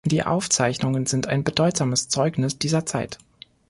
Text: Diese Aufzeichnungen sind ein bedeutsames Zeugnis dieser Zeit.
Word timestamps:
Diese 0.03 0.25
Aufzeichnungen 0.25 1.05
sind 1.05 1.27
ein 1.27 1.43
bedeutsames 1.43 2.07
Zeugnis 2.07 2.57
dieser 2.57 2.87
Zeit. 2.87 3.19